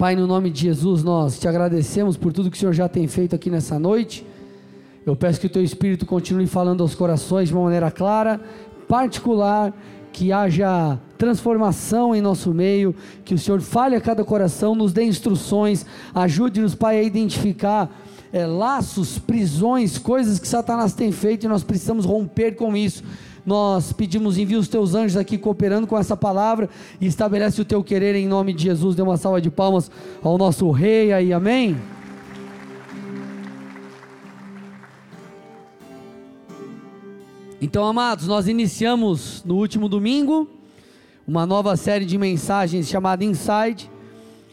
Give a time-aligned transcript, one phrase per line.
[0.00, 3.06] Pai, no nome de Jesus, nós te agradecemos por tudo que o Senhor já tem
[3.06, 4.24] feito aqui nessa noite.
[5.04, 8.40] Eu peço que o teu Espírito continue falando aos corações de uma maneira clara,
[8.88, 9.78] particular,
[10.10, 12.94] que haja transformação em nosso meio,
[13.26, 17.94] que o Senhor fale a cada coração, nos dê instruções, ajude-nos, Pai, a identificar
[18.32, 23.04] é, laços, prisões, coisas que Satanás tem feito e nós precisamos romper com isso.
[23.50, 27.82] Nós pedimos, envia os teus anjos aqui cooperando com essa palavra e estabelece o teu
[27.82, 28.94] querer em nome de Jesus.
[28.94, 29.90] Dê uma salva de palmas
[30.22, 31.76] ao nosso rei aí, amém.
[37.60, 40.48] Então, amados, nós iniciamos no último domingo
[41.26, 43.90] uma nova série de mensagens chamada Inside.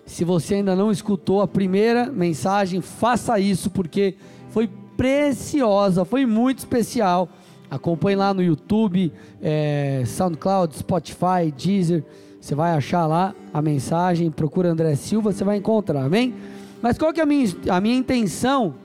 [0.07, 4.15] Se você ainda não escutou a primeira mensagem, faça isso porque
[4.49, 7.29] foi preciosa, foi muito especial.
[7.69, 12.03] Acompanhe lá no YouTube, é, SoundCloud, Spotify, Deezer.
[12.39, 14.31] Você vai achar lá a mensagem.
[14.31, 16.33] Procura André Silva, você vai encontrar, amém?
[16.81, 18.75] Mas qual que é a minha, a minha intenção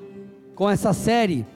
[0.54, 1.46] com essa série?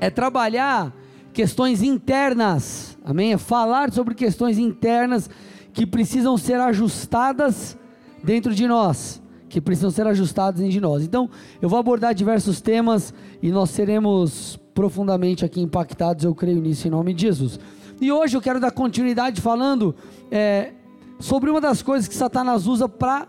[0.00, 0.92] É trabalhar
[1.32, 3.32] questões internas, amém?
[3.32, 5.30] É falar sobre questões internas
[5.72, 7.78] que precisam ser ajustadas
[8.22, 11.02] dentro de nós, que precisam ser ajustadas dentro de nós.
[11.02, 11.28] Então,
[11.60, 13.12] eu vou abordar diversos temas
[13.42, 17.60] e nós seremos profundamente aqui impactados, eu creio nisso em nome de Jesus.
[18.00, 19.94] E hoje eu quero dar continuidade falando
[20.30, 20.72] é,
[21.18, 23.28] sobre uma das coisas que Satanás usa para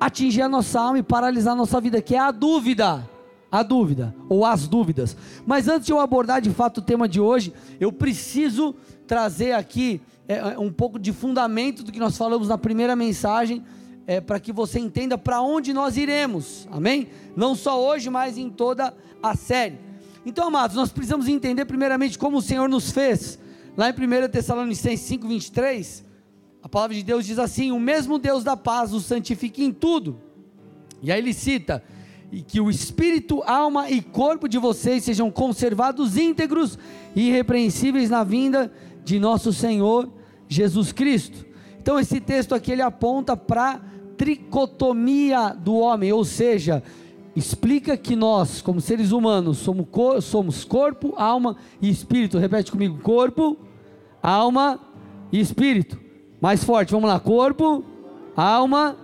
[0.00, 3.06] atingir a nossa alma e paralisar a nossa vida, que é a dúvida
[3.50, 5.16] a dúvida ou as dúvidas.
[5.46, 8.74] Mas antes de eu abordar de fato o tema de hoje, eu preciso
[9.06, 13.64] trazer aqui é um pouco de fundamento do que nós falamos na primeira mensagem,
[14.08, 17.08] é, para que você entenda para onde nós iremos, amém?
[17.36, 19.78] Não só hoje, mas em toda a série.
[20.24, 23.38] Então, amados, nós precisamos entender primeiramente como o Senhor nos fez.
[23.76, 26.04] Lá em 1 Tessalonicenses 5,23,
[26.62, 30.18] a palavra de Deus diz assim: O mesmo Deus da paz os santifique em tudo.
[31.02, 31.84] E aí ele cita:
[32.32, 36.78] e que o espírito, alma e corpo de vocês sejam conservados íntegros
[37.14, 38.72] e irrepreensíveis na vinda
[39.04, 40.10] de nosso Senhor
[40.48, 41.46] Jesus Cristo.
[41.78, 43.82] Então esse texto aqui ele aponta para
[44.18, 46.82] tricotomia do homem, ou seja,
[47.34, 52.36] explica que nós, como seres humanos, somos, cor, somos corpo, alma e espírito.
[52.36, 53.56] Repete comigo: corpo,
[54.20, 54.80] alma
[55.32, 55.98] e espírito.
[56.40, 57.84] Mais forte, vamos lá: corpo,
[58.36, 58.96] alma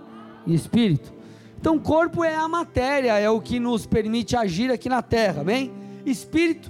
[0.45, 1.13] e espírito.
[1.59, 5.71] Então, corpo é a matéria, é o que nos permite agir aqui na terra, amém?
[6.05, 6.69] Espírito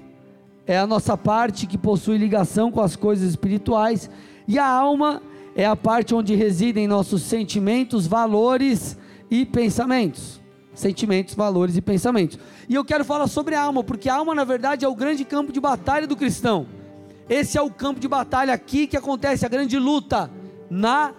[0.65, 4.09] é a nossa parte que possui ligação com as coisas espirituais,
[4.47, 8.97] e a alma é a parte onde residem nossos sentimentos, valores
[9.31, 10.41] e pensamentos.
[10.73, 12.37] Sentimentos, valores e pensamentos.
[12.67, 15.23] E eu quero falar sobre a alma, porque a alma, na verdade, é o grande
[15.23, 16.67] campo de batalha do cristão.
[17.29, 20.29] Esse é o campo de batalha aqui que acontece a grande luta
[20.69, 21.13] na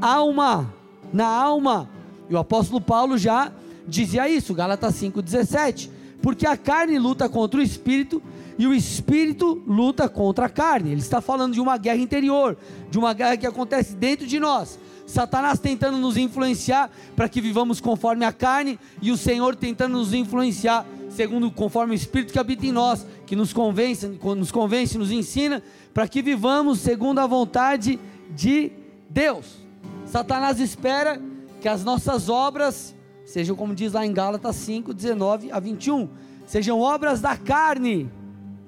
[0.00, 0.74] alma.
[1.12, 1.88] Na alma.
[2.28, 3.52] E o apóstolo Paulo já
[3.86, 5.88] dizia isso, Gálatas 5,17.
[6.20, 8.20] Porque a carne luta contra o espírito
[8.58, 10.90] e o espírito luta contra a carne.
[10.90, 12.56] Ele está falando de uma guerra interior,
[12.90, 14.78] de uma guerra que acontece dentro de nós.
[15.06, 20.12] Satanás tentando nos influenciar para que vivamos conforme a carne e o Senhor tentando nos
[20.12, 25.10] influenciar segundo conforme o espírito que habita em nós, que nos convence, nos convence, nos
[25.10, 25.62] ensina
[25.94, 27.98] para que vivamos segundo a vontade
[28.30, 28.70] de
[29.08, 29.56] Deus.
[30.04, 31.20] Satanás espera
[31.60, 36.08] que as nossas obras sejam, como diz lá em Gálatas 5, 19 a 21,
[36.46, 38.10] sejam obras da carne,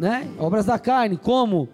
[0.01, 0.27] né?
[0.39, 1.69] Obras da carne, como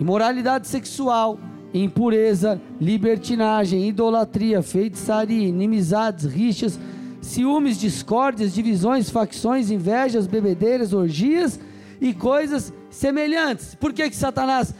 [0.00, 1.38] imoralidade sexual,
[1.74, 6.80] impureza, libertinagem, idolatria, feitiçaria, inimizades, rixas,
[7.20, 11.60] ciúmes, discórdias, divisões, facções, invejas, bebedeiras, orgias
[12.00, 13.74] e coisas semelhantes.
[13.74, 14.74] Por que que Satanás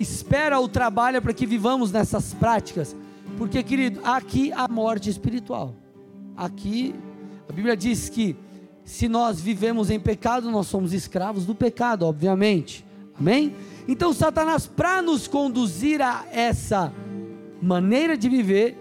[0.00, 2.96] espera ou trabalha para que vivamos nessas práticas?
[3.38, 5.76] Porque, querido, aqui a morte espiritual.
[6.36, 6.92] Aqui
[7.48, 8.34] a Bíblia diz que
[8.86, 12.86] se nós vivemos em pecado, nós somos escravos do pecado, obviamente.
[13.18, 13.52] Amém?
[13.88, 16.94] Então, Satanás, para nos conduzir a essa
[17.60, 18.78] maneira de viver,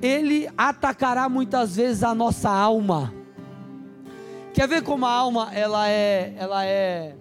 [0.00, 3.12] ele atacará muitas vezes a nossa alma.
[4.54, 7.14] Quer ver como a alma ela é, ela é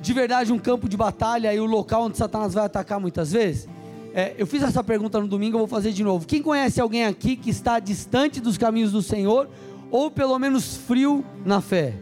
[0.00, 3.68] de verdade um campo de batalha e o local onde Satanás vai atacar muitas vezes?
[4.12, 6.26] É, eu fiz essa pergunta no domingo, eu vou fazer de novo.
[6.26, 9.48] Quem conhece alguém aqui que está distante dos caminhos do Senhor,
[9.90, 11.94] ou pelo menos frio na fé?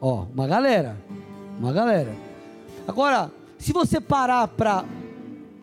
[0.00, 0.96] Ó, uma galera,
[1.58, 2.14] uma galera.
[2.86, 4.84] Agora, se você parar para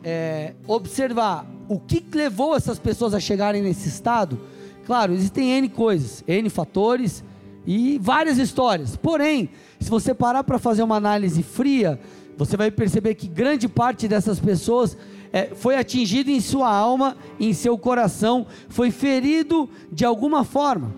[0.03, 4.39] é, observar o que levou essas pessoas a chegarem nesse estado,
[4.85, 7.23] claro, existem N coisas, N fatores
[7.65, 8.95] e várias histórias.
[8.95, 9.49] Porém,
[9.79, 11.99] se você parar para fazer uma análise fria,
[12.37, 14.97] você vai perceber que grande parte dessas pessoas
[15.33, 20.93] é, foi atingido em sua alma, em seu coração, foi ferido de alguma forma.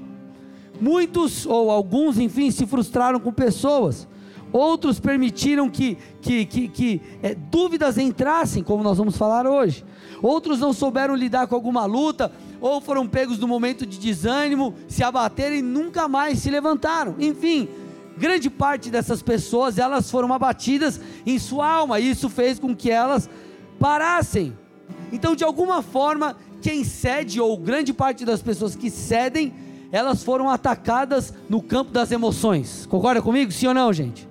[0.81, 4.07] Muitos, ou alguns, enfim, se frustraram com pessoas.
[4.51, 9.83] Outros permitiram que, que, que, que é, dúvidas entrassem, como nós vamos falar hoje.
[10.21, 12.31] Outros não souberam lidar com alguma luta,
[12.61, 17.15] ou foram pegos no momento de desânimo, se abateram e nunca mais se levantaram.
[17.19, 17.67] Enfim,
[18.17, 22.91] grande parte dessas pessoas, elas foram abatidas em sua alma, e isso fez com que
[22.91, 23.27] elas
[23.83, 24.57] parassem.
[25.11, 29.53] Então, de alguma forma, quem cede, ou grande parte das pessoas que cedem,
[29.91, 32.85] elas foram atacadas no campo das emoções.
[32.85, 33.51] Concorda comigo?
[33.51, 34.25] Sim ou não, gente?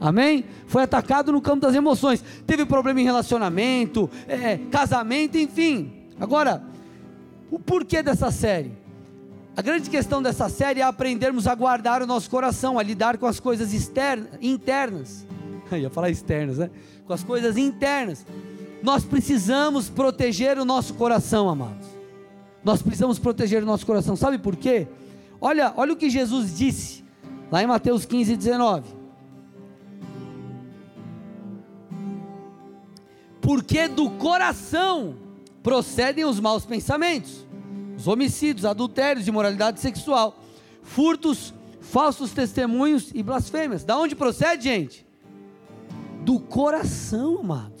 [0.00, 0.44] Amém?
[0.66, 2.22] Foi atacado no campo das emoções.
[2.48, 5.92] Teve problema em relacionamento, é, casamento, enfim.
[6.18, 6.64] Agora,
[7.48, 8.72] o porquê dessa série?
[9.56, 13.26] A grande questão dessa série é aprendermos a guardar o nosso coração, a lidar com
[13.26, 15.24] as coisas externas, internas.
[15.70, 16.70] Eu ia falar externas, né?
[17.06, 18.26] Com as coisas internas.
[18.86, 21.88] Nós precisamos proteger o nosso coração, amados.
[22.62, 24.14] Nós precisamos proteger o nosso coração.
[24.14, 24.86] Sabe por quê?
[25.40, 27.04] Olha, olha o que Jesus disse
[27.50, 28.88] lá em Mateus 15, 19.
[33.40, 35.16] Porque do coração
[35.64, 37.44] procedem os maus pensamentos,
[37.98, 40.38] os homicídios, adultérios, imoralidade sexual,
[40.84, 43.82] furtos, falsos testemunhos e blasfêmias.
[43.82, 45.04] Da onde procede, gente?
[46.22, 47.75] Do coração, amados.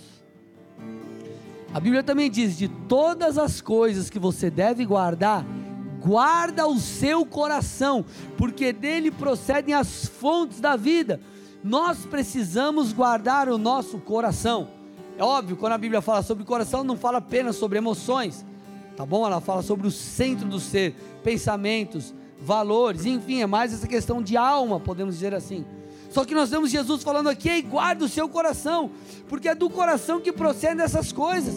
[1.72, 5.44] A Bíblia também diz: de todas as coisas que você deve guardar,
[6.00, 8.04] guarda o seu coração,
[8.36, 11.20] porque dele procedem as fontes da vida.
[11.62, 14.68] Nós precisamos guardar o nosso coração.
[15.18, 18.44] É óbvio, quando a Bíblia fala sobre coração, não fala apenas sobre emoções,
[18.96, 19.26] tá bom?
[19.26, 24.36] Ela fala sobre o centro do ser, pensamentos, valores, enfim, é mais essa questão de
[24.36, 25.64] alma, podemos dizer assim.
[26.16, 28.90] Só que nós temos Jesus falando aqui, e guarda o seu coração,
[29.28, 31.54] porque é do coração que procedem essas coisas.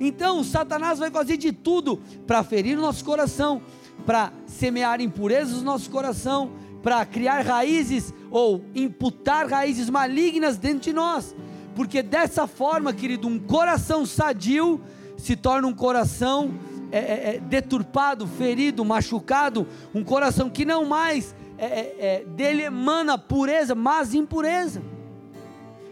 [0.00, 3.60] Então, Satanás vai fazer de tudo para ferir o nosso coração,
[4.06, 6.50] para semear impurezas no nosso coração,
[6.82, 11.36] para criar raízes ou imputar raízes malignas dentro de nós
[11.78, 14.80] porque dessa forma, querido, um coração sadio
[15.16, 16.50] se torna um coração
[16.90, 22.62] é, é, é deturpado, ferido, machucado, um coração que não mais é, é, é dele
[22.62, 24.82] emana pureza, mas impureza.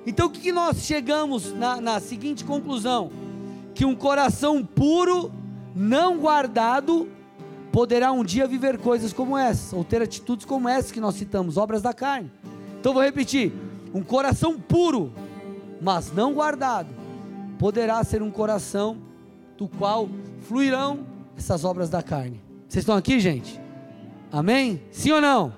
[0.07, 3.11] Então o que, que nós chegamos na, na seguinte conclusão?
[3.75, 5.33] Que um coração puro,
[5.75, 7.09] não guardado,
[7.73, 11.57] poderá um dia viver coisas como essa, ou ter atitudes como essa que nós citamos,
[11.57, 12.31] obras da carne.
[12.81, 13.53] Então vou repetir:
[13.93, 15.13] um coração puro,
[15.83, 16.89] mas não guardado,
[17.59, 18.99] poderá ser um coração
[19.59, 20.09] do qual
[20.43, 21.01] fluirão
[21.37, 22.41] essas obras da carne.
[22.69, 23.61] Vocês estão aqui, gente?
[24.31, 24.83] Amém?
[24.91, 25.55] Sim ou não?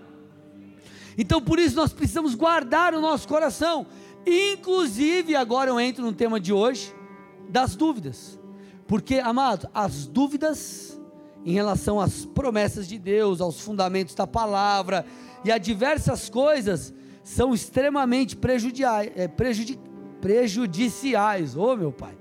[1.17, 3.87] Então por isso nós precisamos guardar o nosso coração.
[4.27, 6.95] Inclusive, agora eu entro no tema de hoje,
[7.49, 8.39] das dúvidas.
[8.87, 10.99] Porque, amado, as dúvidas
[11.45, 15.07] em relação às promessas de Deus, aos fundamentos da palavra
[15.45, 16.93] e a diversas coisas
[17.23, 19.29] são extremamente prejudiciais, é,
[20.21, 22.17] prejudiciais, oh, meu Pai,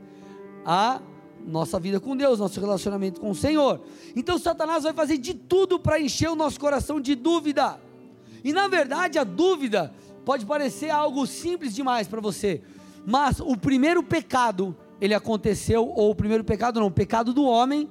[0.66, 1.02] a
[1.48, 3.82] nossa vida com Deus, nosso relacionamento com o Senhor.
[4.16, 7.80] Então Satanás vai fazer de tudo para encher o nosso coração de dúvida.
[8.44, 9.94] E na verdade a dúvida
[10.26, 12.62] pode parecer algo simples demais para você,
[13.06, 17.90] mas o primeiro pecado, ele aconteceu, ou o primeiro pecado não, o pecado do homem,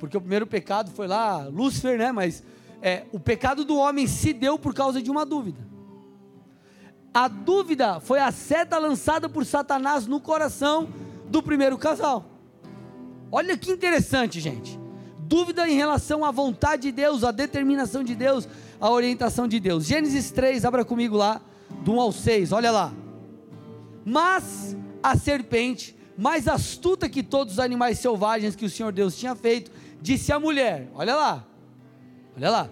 [0.00, 2.10] porque o primeiro pecado foi lá, Lúcifer, né?
[2.10, 2.42] Mas
[2.80, 5.60] é, o pecado do homem se deu por causa de uma dúvida.
[7.12, 10.88] A dúvida foi a seta lançada por Satanás no coração
[11.28, 12.33] do primeiro casal.
[13.34, 14.78] Olha que interessante, gente.
[15.18, 18.48] Dúvida em relação à vontade de Deus, à determinação de Deus,
[18.80, 19.86] à orientação de Deus.
[19.86, 21.40] Gênesis 3, abra comigo lá,
[21.82, 22.92] do 1 ao 6, olha lá.
[24.04, 29.34] Mas a serpente, mais astuta que todos os animais selvagens que o Senhor Deus tinha
[29.34, 31.44] feito, disse à mulher: Olha lá,
[32.36, 32.70] olha lá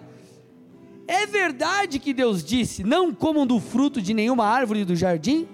[1.07, 5.47] é verdade que Deus disse: Não comam do fruto de nenhuma árvore do jardim?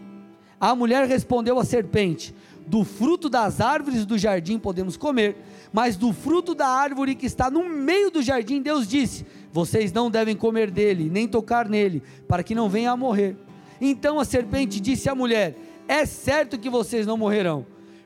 [0.60, 2.34] A mulher respondeu à serpente:
[2.70, 5.38] Do fruto das árvores do jardim podemos comer,
[5.74, 10.12] mas do fruto da árvore que está no meio do jardim, Deus disse: Vocês não
[10.12, 13.36] devem comer dele, nem tocar nele, para que não venham a morrer.
[13.82, 15.58] Então a serpente disse à mulher:
[15.88, 17.66] É certo que vocês não morrerão,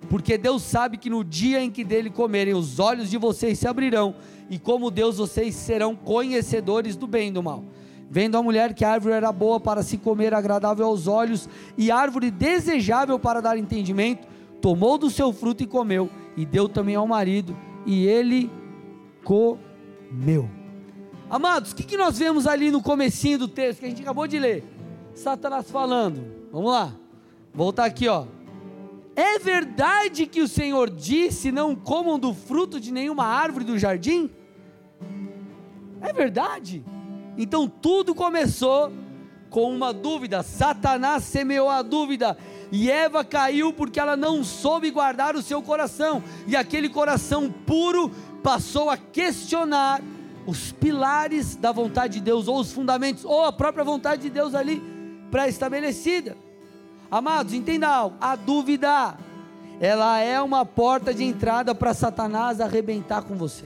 [0.09, 3.67] porque Deus sabe que no dia em que dele comerem, os olhos de vocês se
[3.67, 4.15] abrirão
[4.49, 7.65] e como Deus vocês serão conhecedores do bem e do mal.
[8.09, 11.91] Vendo a mulher que a árvore era boa para se comer, agradável aos olhos, e
[11.91, 14.31] árvore desejável para dar entendimento,
[14.63, 17.53] tomou do seu fruto e comeu, e deu também ao marido,
[17.85, 18.49] e ele
[19.21, 20.49] comeu.
[21.29, 24.25] Amados, o que, que nós vemos ali no comecinho do texto que a gente acabou
[24.25, 24.63] de ler?
[25.13, 26.23] Satanás falando.
[26.49, 26.95] Vamos lá.
[27.53, 28.25] Voltar aqui, ó.
[29.17, 34.29] É verdade que o Senhor disse: Não comam do fruto de nenhuma árvore do jardim?
[35.99, 36.85] É verdade.
[37.37, 38.93] Então tudo começou
[39.49, 40.41] com uma dúvida.
[40.41, 42.37] Satanás semeou a dúvida.
[42.75, 46.23] E Eva caiu porque ela não soube guardar o seu coração.
[46.47, 48.09] E aquele coração puro
[48.41, 50.01] passou a questionar
[50.47, 54.55] os pilares da vontade de Deus, ou os fundamentos, ou a própria vontade de Deus
[54.55, 54.81] ali
[55.29, 56.35] pré-estabelecida.
[57.11, 59.19] Amados, entenda algo: a dúvida,
[59.79, 63.65] ela é uma porta de entrada para Satanás arrebentar com você.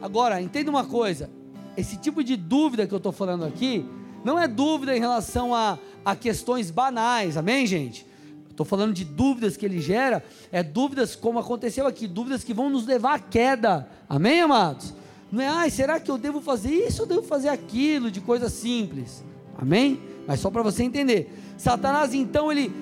[0.00, 1.28] Agora, entenda uma coisa:
[1.76, 3.84] esse tipo de dúvida que eu estou falando aqui,
[4.24, 8.06] não é dúvida em relação a, a questões banais, amém, gente?
[8.50, 12.68] Estou falando de dúvidas que ele gera, é dúvidas como aconteceu aqui, dúvidas que vão
[12.68, 14.92] nos levar à queda, amém, amados?
[15.32, 18.50] Não é, ai, será que eu devo fazer isso ou devo fazer aquilo, de coisa
[18.50, 19.24] simples,
[19.56, 20.00] amém?
[20.26, 22.72] Mas só para você entender, Satanás então ele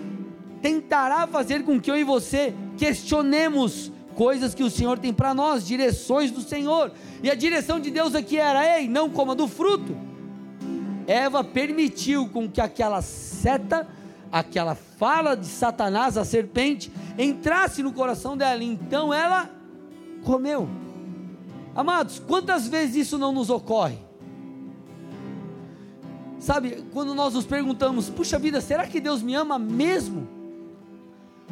[0.61, 5.65] tentará fazer com que eu e você questionemos coisas que o Senhor tem para nós,
[5.65, 6.91] direções do Senhor,
[7.23, 10.08] e a direção de Deus aqui era: ei, não coma do fruto
[11.09, 13.89] Eva permitiu com que aquela seta,
[14.31, 18.63] aquela fala de Satanás, a serpente, entrasse no coração dela.
[18.63, 19.51] Então ela
[20.23, 20.69] comeu.
[21.75, 23.97] Amados, quantas vezes isso não nos ocorre?
[26.39, 30.29] Sabe, quando nós nos perguntamos, puxa vida, será que Deus me ama mesmo?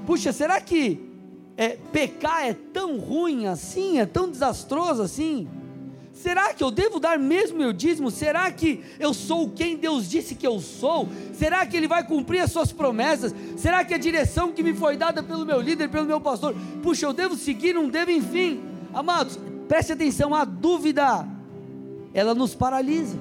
[0.04, 1.00] Puxa, será que
[1.56, 5.48] é, pecar é tão ruim assim, é tão desastroso assim?
[6.16, 8.10] Será que eu devo dar mesmo meu dízimo?
[8.10, 11.06] Será que eu sou quem Deus disse que eu sou?
[11.34, 13.34] Será que Ele vai cumprir as suas promessas?
[13.54, 17.04] Será que a direção que me foi dada pelo meu líder, pelo meu pastor, puxa,
[17.04, 18.62] eu devo seguir, não devo, enfim?
[18.94, 21.28] Amados, preste atenção, a dúvida,
[22.14, 23.18] ela nos paralisa,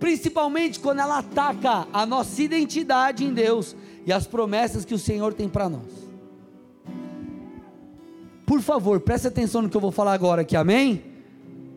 [0.00, 3.76] principalmente quando ela ataca a nossa identidade em Deus
[4.06, 5.92] e as promessas que o Senhor tem para nós.
[8.46, 11.13] Por favor, preste atenção no que eu vou falar agora aqui, amém?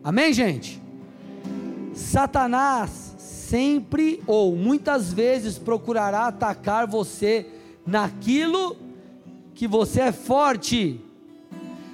[0.08, 0.80] Amém, gente?
[1.92, 7.46] Satanás sempre ou muitas vezes procurará atacar você
[7.86, 8.74] naquilo
[9.54, 10.98] que você é forte.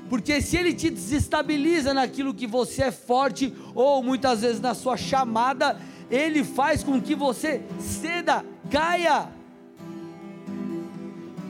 [0.08, 4.96] Porque se ele te desestabiliza naquilo que você é forte, ou muitas vezes na sua
[4.96, 9.28] chamada, ele faz com que você ceda, caia.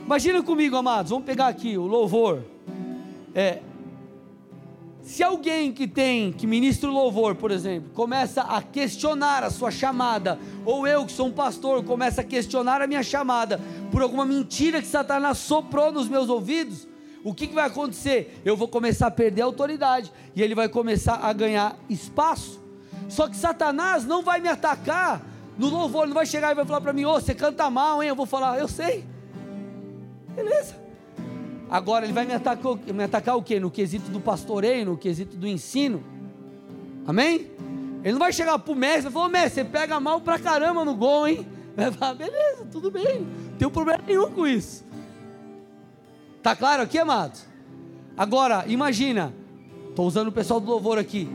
[0.03, 2.41] Imagina comigo, amados, vamos pegar aqui o louvor.
[3.35, 3.61] É,
[5.05, 9.69] se alguém que tem, que ministra o louvor, por exemplo, começa a questionar a sua
[9.69, 14.25] chamada, ou eu que sou um pastor, começa a questionar a minha chamada, por alguma
[14.25, 16.87] mentira que Satanás soprou nos meus ouvidos,
[17.23, 18.41] o que, que vai acontecer?
[18.43, 22.59] Eu vou começar a perder a autoridade, e ele vai começar a ganhar espaço.
[23.07, 25.23] Só que Satanás não vai me atacar
[25.55, 28.01] no louvor, não vai chegar e vai falar para mim, ô, oh, você canta mal,
[28.01, 28.09] hein?
[28.09, 29.05] Eu vou falar, eu sei.
[30.35, 30.84] Beleza.
[31.69, 33.59] Agora ele vai me atacar, me atacar o quê?
[33.59, 36.03] No quesito do pastoreio, no quesito do ensino.
[37.07, 37.51] Amém?
[38.03, 40.85] Ele não vai chegar para o mestre e falar, mestre, você pega mal pra caramba
[40.85, 41.47] no gol, hein?
[41.75, 44.85] Vai falar, beleza, tudo bem, não tem problema nenhum com isso.
[46.41, 47.43] Tá claro aqui, amados?
[48.15, 49.33] Agora, imagina,
[49.89, 51.27] estou usando o pessoal do louvor aqui.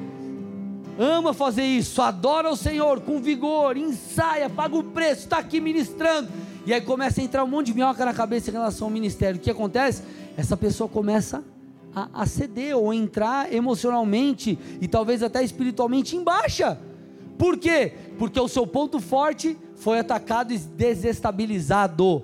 [0.99, 6.29] Ama fazer isso, adora o Senhor com vigor, ensaia, paga o preço, está aqui ministrando.
[6.67, 9.39] E aí começa a entrar um monte de minhoca na cabeça em relação ao ministério.
[9.39, 10.03] O que acontece?
[10.41, 11.45] essa pessoa começa
[11.95, 16.79] a, a ceder ou entrar emocionalmente e talvez até espiritualmente em baixa.
[17.37, 17.93] Por quê?
[18.19, 22.23] Porque o seu ponto forte foi atacado e desestabilizado.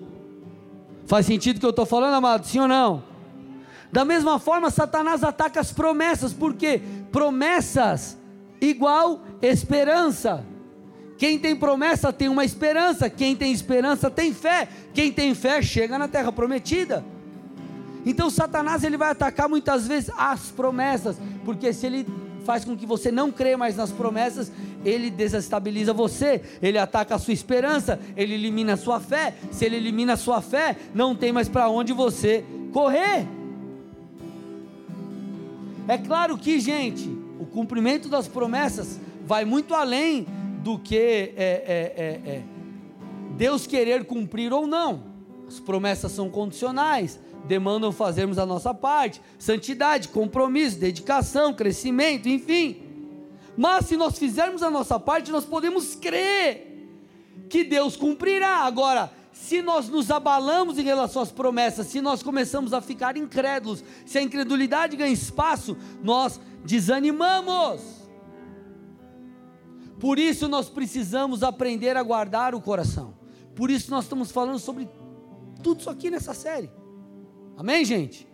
[1.06, 2.46] Faz sentido o que eu estou falando, amado?
[2.46, 3.02] Sim ou não?
[3.92, 6.80] Da mesma forma, Satanás ataca as promessas, porque
[7.12, 8.16] promessas
[8.60, 10.44] igual esperança.
[11.18, 15.98] Quem tem promessa tem uma esperança, quem tem esperança tem fé, quem tem fé chega
[15.98, 17.04] na terra prometida.
[18.04, 22.06] Então Satanás ele vai atacar muitas vezes as promessas, porque se ele
[22.44, 24.52] faz com que você não crê mais nas promessas,
[24.84, 29.34] ele desestabiliza você, ele ataca a sua esperança, ele elimina a sua fé.
[29.50, 33.26] Se ele elimina a sua fé, não tem mais para onde você correr.
[35.88, 37.08] É claro que, gente,
[37.40, 40.26] o cumprimento das promessas vai muito além
[40.66, 42.42] do que é, é, é, é
[43.36, 45.04] Deus querer cumprir ou não.
[45.46, 52.82] As promessas são condicionais demandam fazermos a nossa parte, santidade, compromisso, dedicação, crescimento, enfim.
[53.56, 56.90] Mas se nós fizermos a nossa parte, nós podemos crer
[57.48, 58.64] que Deus cumprirá.
[58.64, 63.84] Agora, se nós nos abalamos em relação às promessas, se nós começamos a ficar incrédulos,
[64.04, 68.05] se a incredulidade ganha espaço, nós desanimamos.
[69.98, 73.14] Por isso nós precisamos aprender a guardar o coração.
[73.54, 74.88] Por isso nós estamos falando sobre
[75.62, 76.70] tudo isso aqui nessa série.
[77.56, 78.28] Amém, gente?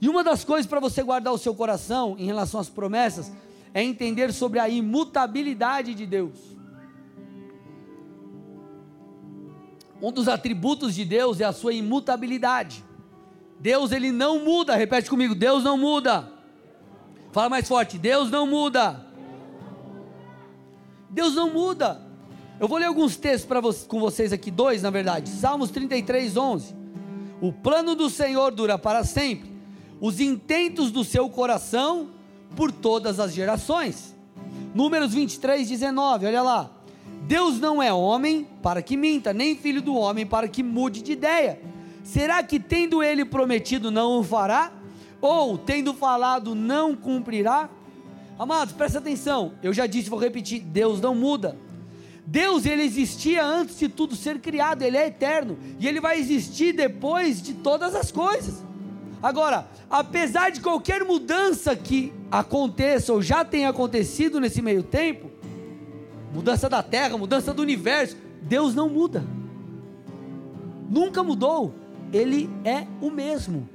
[0.00, 3.32] E uma das coisas para você guardar o seu coração em relação às promessas
[3.72, 6.56] é entender sobre a imutabilidade de Deus.
[10.00, 12.84] Um dos atributos de Deus é a sua imutabilidade.
[13.58, 16.30] Deus ele não muda, repete comigo, Deus não muda.
[17.32, 19.05] Fala mais forte, Deus não muda.
[21.16, 21.98] Deus não muda.
[22.60, 25.30] Eu vou ler alguns textos para com vocês aqui, dois na verdade.
[25.30, 26.74] Salmos 33, 11.
[27.40, 29.50] O plano do Senhor dura para sempre,
[29.98, 32.10] os intentos do seu coração
[32.54, 34.14] por todas as gerações.
[34.74, 36.70] Números 23, 19, olha lá.
[37.22, 41.12] Deus não é homem para que minta, nem filho do homem para que mude de
[41.12, 41.58] ideia.
[42.04, 44.70] Será que tendo ele prometido não o fará?
[45.22, 47.70] Ou tendo falado não cumprirá?
[48.38, 49.52] Amados, presta atenção.
[49.62, 51.56] Eu já disse, vou repetir, Deus não muda.
[52.26, 56.72] Deus ele existia antes de tudo ser criado, ele é eterno e ele vai existir
[56.72, 58.64] depois de todas as coisas.
[59.22, 65.30] Agora, apesar de qualquer mudança que aconteça ou já tenha acontecido nesse meio tempo,
[66.34, 69.24] mudança da terra, mudança do universo, Deus não muda.
[70.90, 71.74] Nunca mudou.
[72.12, 73.68] Ele é o mesmo.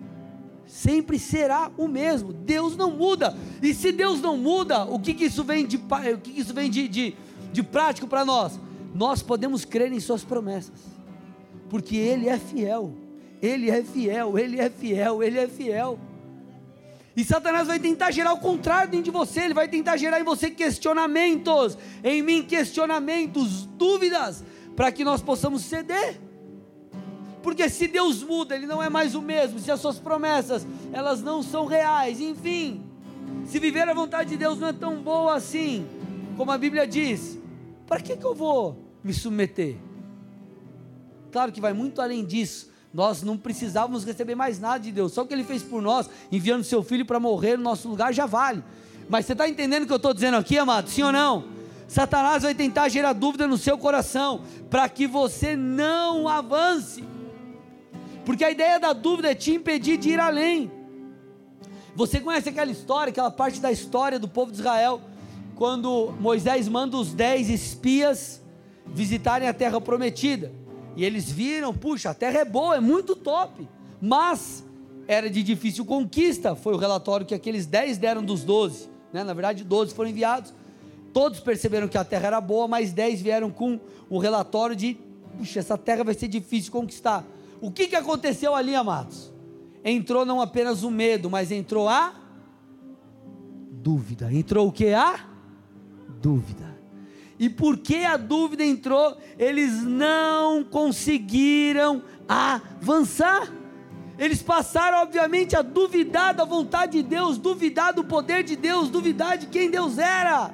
[0.72, 2.32] Sempre será o mesmo.
[2.32, 3.38] Deus não muda.
[3.62, 6.54] E se Deus não muda, o que, que isso vem de o que, que isso
[6.54, 7.14] vem de, de,
[7.52, 8.58] de prático para nós?
[8.96, 10.80] Nós podemos crer em suas promessas.
[11.70, 12.94] Porque Ele é fiel.
[13.42, 16.00] Ele é fiel, Ele é fiel, Ele é fiel.
[17.18, 20.24] E Satanás vai tentar gerar o contrário dentro de você, ele vai tentar gerar em
[20.24, 24.42] você questionamentos, em mim questionamentos, dúvidas,
[24.78, 26.31] para que nós possamos ceder.
[27.42, 31.22] Porque se Deus muda, ele não é mais o mesmo, se as suas promessas, elas
[31.22, 32.84] não são reais, enfim.
[33.46, 35.88] Se viver a vontade de Deus não é tão boa assim,
[36.38, 37.40] como a Bíblia diz,
[37.88, 39.78] para que, que eu vou me submeter?
[41.32, 45.22] Claro que vai muito além disso nós não precisávamos receber mais nada de Deus, só
[45.22, 48.26] o que Ele fez por nós, enviando seu Filho para morrer no nosso lugar, já
[48.26, 48.64] vale.
[49.10, 50.90] Mas você está entendendo o que eu estou dizendo aqui, amado?
[50.90, 51.46] Sim ou não?
[51.88, 57.04] Satanás vai tentar gerar dúvida no seu coração, para que você não avance,
[58.26, 60.72] porque a ideia da dúvida é te impedir de ir além.
[61.96, 65.02] Você conhece aquela história, aquela parte da história do povo de Israel,
[65.56, 68.42] quando Moisés manda os dez espias
[68.86, 70.52] visitarem a terra prometida.
[70.96, 73.68] E eles viram, puxa, a terra é boa, é muito top,
[74.02, 74.64] mas
[75.08, 76.56] era de difícil conquista.
[76.56, 79.24] Foi o relatório que aqueles 10 deram dos 12, né?
[79.24, 80.54] na verdade, 12 foram enviados.
[81.14, 83.80] Todos perceberam que a terra era boa, mas 10 vieram com
[84.10, 84.98] o relatório de,
[85.38, 87.26] puxa, essa terra vai ser difícil conquistar.
[87.62, 89.32] O que, que aconteceu ali, amados?
[89.86, 92.14] Entrou não apenas o medo, mas entrou a
[93.72, 94.34] dúvida.
[94.34, 94.92] Entrou o que?
[94.94, 95.20] A
[96.20, 96.72] dúvida.
[97.38, 103.52] E porque a dúvida entrou, eles não conseguiram avançar.
[104.18, 109.38] Eles passaram, obviamente, a duvidar da vontade de Deus, duvidar do poder de Deus, duvidar
[109.38, 110.52] de quem Deus era.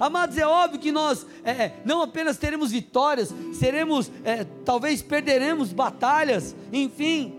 [0.00, 5.74] Amados, é óbvio que nós é, é não apenas teremos vitórias, seremos, é, talvez perderemos
[5.74, 7.34] batalhas, enfim.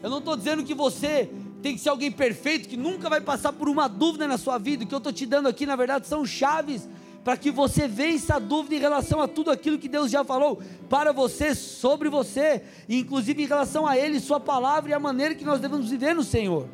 [0.00, 1.28] Eu não estou dizendo que você
[1.60, 4.84] tem que ser alguém perfeito que nunca vai passar por uma dúvida na sua vida.
[4.84, 6.88] O que eu estou te dando aqui, na verdade, são chaves
[7.24, 10.62] para que você vença a dúvida em relação a tudo aquilo que Deus já falou
[10.90, 15.44] para você, sobre você, inclusive em relação a Ele, Sua palavra e a maneira que
[15.44, 16.68] nós devemos viver no Senhor.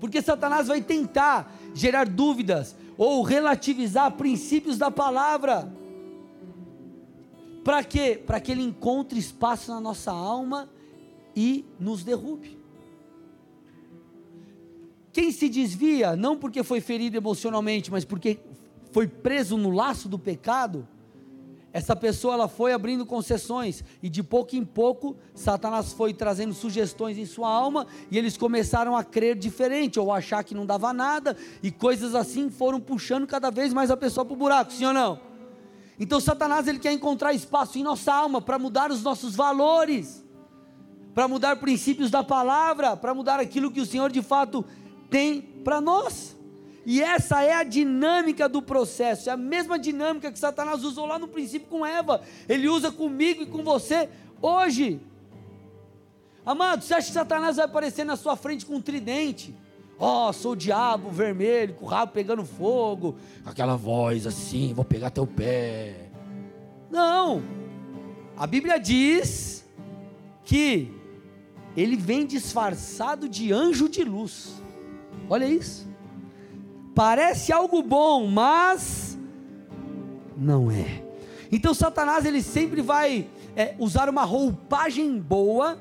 [0.00, 5.72] Porque Satanás vai tentar gerar dúvidas ou relativizar princípios da palavra.
[7.64, 8.22] Para quê?
[8.26, 10.68] Para que ele encontre espaço na nossa alma
[11.34, 12.58] e nos derrube.
[15.14, 18.38] Quem se desvia, não porque foi ferido emocionalmente, mas porque
[18.92, 20.86] foi preso no laço do pecado,
[21.72, 27.16] essa pessoa ela foi abrindo concessões e de pouco em pouco Satanás foi trazendo sugestões
[27.16, 31.36] em sua alma e eles começaram a crer diferente ou achar que não dava nada
[31.62, 34.92] e coisas assim foram puxando cada vez mais a pessoa para o buraco, sim ou
[34.92, 35.20] não?
[35.98, 40.24] Então Satanás ele quer encontrar espaço em nossa alma para mudar os nossos valores,
[41.14, 44.64] para mudar princípios da palavra, para mudar aquilo que o Senhor de fato
[45.08, 46.39] tem para nós.
[46.84, 51.18] E essa é a dinâmica do processo, é a mesma dinâmica que Satanás usou lá
[51.18, 54.08] no princípio com Eva, ele usa comigo e com você
[54.40, 55.00] hoje.
[56.44, 59.54] Amado, você acha que Satanás vai aparecer na sua frente com um tridente?
[59.98, 64.84] Ó, oh, sou o diabo vermelho, com o rabo pegando fogo, aquela voz assim, vou
[64.84, 66.08] pegar teu pé.
[66.90, 67.42] Não,
[68.34, 69.68] a Bíblia diz
[70.42, 70.90] que
[71.76, 74.62] ele vem disfarçado de anjo de luz.
[75.28, 75.89] Olha isso.
[76.94, 79.18] Parece algo bom, mas
[80.36, 81.04] não é.
[81.52, 83.26] Então Satanás ele sempre vai
[83.56, 85.78] é, usar uma roupagem boa,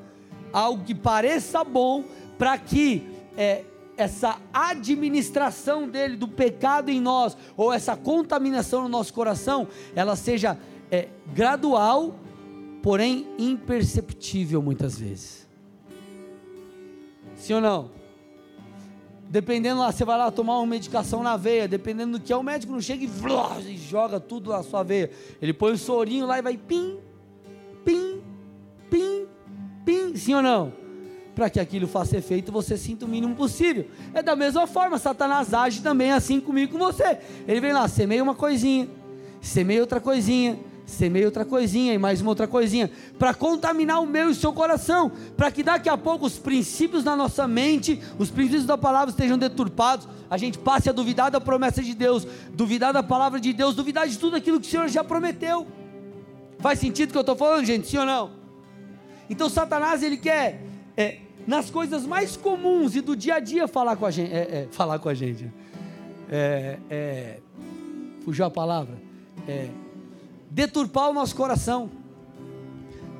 [0.51, 2.03] algo que pareça bom,
[2.37, 3.63] para que é,
[3.95, 10.57] essa administração dele do pecado em nós, ou essa contaminação no nosso coração, ela seja
[10.91, 12.15] é, gradual,
[12.81, 15.47] porém imperceptível muitas vezes.
[17.35, 17.98] Sim ou não?
[19.29, 22.41] Dependendo lá, você vai lá tomar uma medicação na veia, dependendo do que é, o
[22.41, 23.09] médico não chega e,
[23.67, 25.11] e joga tudo na sua veia.
[25.39, 26.97] Ele põe o sorinho lá e vai pim,
[27.85, 28.23] pim,
[28.89, 29.27] pim,
[29.85, 30.73] pim, sim ou não?
[31.35, 33.85] Para que aquilo faça efeito, você sinta o mínimo possível.
[34.15, 37.19] É da mesma forma, Satanás age também assim comigo com você.
[37.47, 38.89] Ele vem lá, semeia uma coisinha,
[39.39, 44.27] semeia outra coisinha, semeia outra coisinha e mais uma outra coisinha, para contaminar o meu
[44.27, 48.29] e o seu coração, para que daqui a pouco os princípios na nossa mente, os
[48.29, 52.93] princípios da palavra estejam deturpados, a gente passe a duvidar da promessa de Deus, duvidar
[52.93, 55.65] da palavra de Deus, duvidar de tudo aquilo que o Senhor já prometeu.
[56.59, 57.87] Faz sentido o que eu estou falando, gente?
[57.87, 58.31] Sim ou não?
[59.29, 60.61] Então Satanás ele quer
[60.97, 64.37] é, nas coisas mais comuns e do dia a dia falar com a gente, é,
[64.37, 65.49] é, falar com a gente.
[66.29, 67.39] É, é,
[68.23, 68.95] fugiu a palavra.
[70.49, 71.89] Deturpar o nosso coração.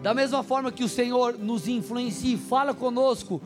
[0.01, 3.41] Da mesma forma que o Senhor nos influencia e fala conosco,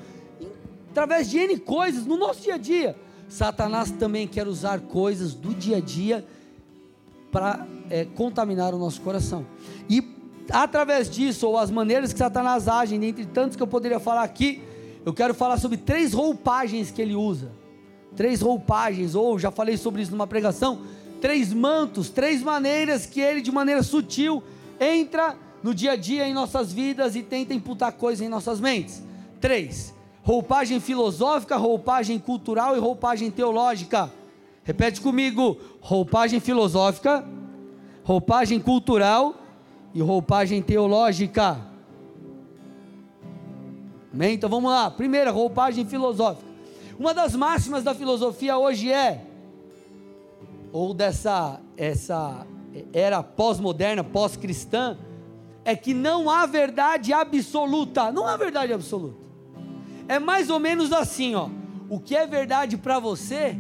[0.92, 2.96] através de N coisas no nosso dia a dia,
[3.28, 6.26] Satanás também quer usar coisas do dia a dia
[7.32, 9.46] para é, contaminar o nosso coração.
[9.90, 10.08] E
[10.52, 14.62] através disso, ou as maneiras que Satanás age, dentre tantos que eu poderia falar aqui,
[15.04, 17.52] eu quero falar sobre três roupagens que ele usa.
[18.16, 20.82] Três roupagens, ou já falei sobre isso numa pregação,
[21.24, 24.44] três mantos, três maneiras que ele, de maneira sutil,
[24.78, 29.02] entra no dia a dia em nossas vidas e tenta imputar coisas em nossas mentes.
[29.40, 34.12] Três: roupagem filosófica, roupagem cultural e roupagem teológica.
[34.66, 37.26] Repete comigo: roupagem filosófica,
[38.04, 39.34] roupagem cultural
[39.94, 41.58] e roupagem teológica.
[44.14, 44.34] Amém?
[44.34, 44.92] Então vamos lá.
[44.92, 46.46] Primeira, roupagem filosófica.
[47.00, 49.28] Uma das máximas da filosofia hoje é
[50.74, 52.46] ou dessa essa
[52.92, 54.98] era pós-moderna, pós-cristã,
[55.64, 58.12] é que não há verdade absoluta.
[58.12, 59.16] Não há verdade absoluta.
[60.08, 61.48] É mais ou menos assim, ó.
[61.90, 63.56] O que é verdade para você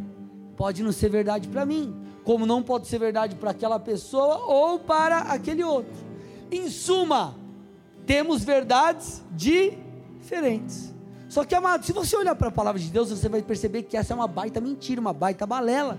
[0.57, 4.79] pode não ser verdade para mim, como não pode ser verdade para aquela pessoa ou
[4.79, 5.93] para aquele outro.
[6.51, 7.35] Em suma,
[8.07, 10.93] temos verdades diferentes.
[11.29, 13.97] Só que, amado, se você olhar para a palavra de Deus, você vai perceber que
[13.97, 15.97] essa é uma baita mentira, uma baita balela.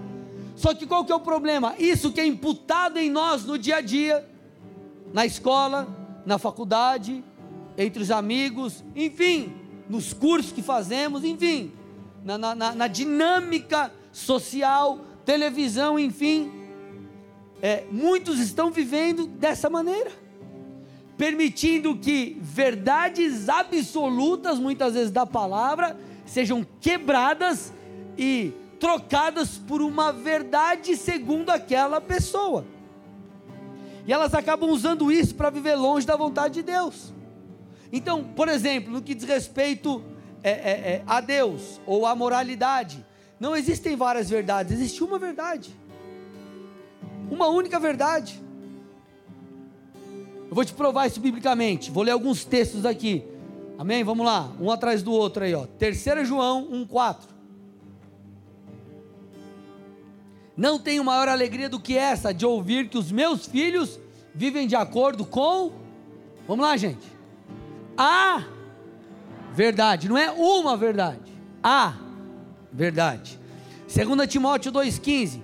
[0.55, 1.75] Só que qual que é o problema?
[1.79, 4.29] Isso que é imputado em nós no dia a dia,
[5.13, 5.89] na escola,
[6.25, 7.25] na faculdade,
[7.77, 9.53] entre os amigos, enfim,
[9.89, 11.73] nos cursos que fazemos, enfim,
[12.25, 16.51] na, na, na dinâmica social, televisão, enfim,
[17.61, 20.11] é, muitos estão vivendo dessa maneira,
[21.17, 27.73] permitindo que verdades absolutas, muitas vezes da palavra, sejam quebradas
[28.17, 28.53] e
[28.85, 32.67] trocadas por uma verdade segundo aquela pessoa.
[34.07, 37.11] E elas acabam usando isso para viver longe da vontade de Deus.
[37.91, 40.05] Então, por exemplo, no que diz respeito
[40.43, 43.03] é, é, é, a Deus ou a moralidade,
[43.41, 45.75] não existem várias verdades, existe uma verdade,
[47.31, 48.39] uma única verdade.
[50.51, 51.91] Eu vou te provar isso biblicamente.
[51.91, 53.25] Vou ler alguns textos aqui.
[53.79, 54.05] Amém?
[54.05, 55.65] Vamos lá, um atrás do outro aí, ó.
[55.79, 57.34] 3 João 1,4.
[60.57, 63.99] Não tenho maior alegria do que essa de ouvir que os meus filhos
[64.35, 65.73] vivem de acordo com.
[66.47, 67.07] Vamos lá, gente.
[67.97, 68.45] A
[69.53, 71.33] verdade, não é uma verdade.
[71.63, 71.95] A
[72.73, 73.39] verdade.
[73.93, 75.41] 2 Timóteo 2,15.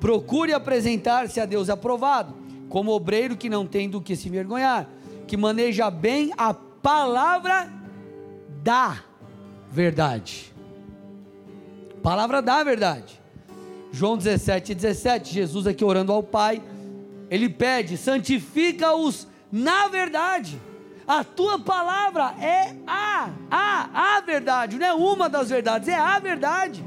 [0.00, 2.36] Procure apresentar-se a Deus aprovado,
[2.68, 4.88] como obreiro que não tem do que se envergonhar,
[5.26, 7.72] que maneja bem a palavra
[8.62, 8.98] da
[9.70, 10.54] verdade.
[12.02, 13.20] Palavra da verdade.
[13.96, 16.62] João 17, 17, Jesus aqui orando ao Pai,
[17.30, 20.60] ele pede: santifica-os na verdade.
[21.08, 26.18] A tua palavra é a, a, a verdade, não é uma das verdades, é a
[26.18, 26.84] verdade.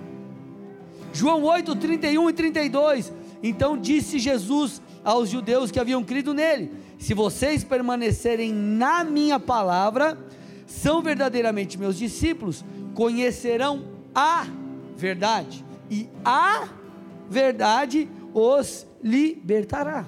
[1.12, 3.12] João 8, 31 e 32.
[3.42, 10.16] Então disse Jesus aos judeus que haviam crido nele: Se vocês permanecerem na minha palavra,
[10.68, 14.46] são verdadeiramente meus discípulos, conhecerão a
[14.96, 16.78] verdade, e a
[17.30, 20.06] verdade os libertará.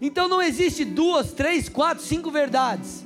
[0.00, 3.04] Então não existe duas, três, quatro, cinco verdades.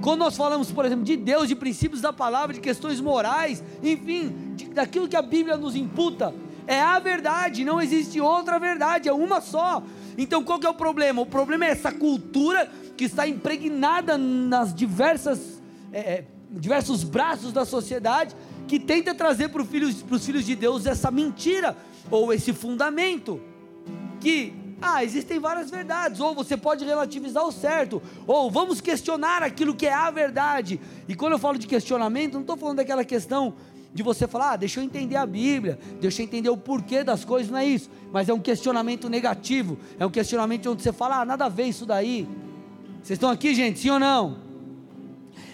[0.00, 4.54] Quando nós falamos, por exemplo, de Deus, de princípios da palavra, de questões morais, enfim,
[4.56, 6.34] de, daquilo que a Bíblia nos imputa,
[6.66, 9.82] é a verdade, não existe outra verdade, é uma só.
[10.16, 11.20] Então qual que é o problema?
[11.20, 15.60] O problema é essa cultura que está impregnada nas diversas
[15.92, 18.34] é, é diversos braços da sociedade
[18.66, 21.76] que tenta trazer para, filhos, para os filhos de Deus essa mentira
[22.10, 23.40] ou esse fundamento
[24.20, 29.74] que ah, existem várias verdades, ou você pode relativizar o certo, ou vamos questionar aquilo
[29.74, 30.80] que é a verdade.
[31.06, 33.54] E quando eu falo de questionamento, não estou falando daquela questão
[33.92, 37.24] de você falar, ah, deixa eu entender a Bíblia, deixa eu entender o porquê das
[37.24, 41.20] coisas, não é isso, mas é um questionamento negativo, é um questionamento onde você fala,
[41.20, 42.26] ah, nada a ver isso daí.
[43.02, 44.49] Vocês estão aqui, gente, sim ou não?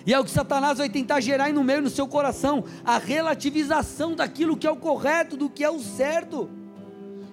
[0.07, 4.15] E é o que Satanás vai tentar gerar no meio no seu coração, a relativização
[4.15, 6.49] daquilo que é o correto, do que é o certo.